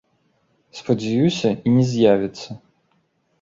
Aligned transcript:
Спадзяюся, 0.79 1.51
і 1.65 1.75
не 1.75 1.83
з'явіцца. 1.91 2.49